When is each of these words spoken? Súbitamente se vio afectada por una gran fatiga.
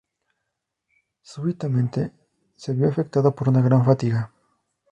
Súbitamente 1.21 2.11
se 2.55 2.73
vio 2.73 2.89
afectada 2.89 3.29
por 3.35 3.49
una 3.49 3.61
gran 3.61 3.85
fatiga. 3.85 4.31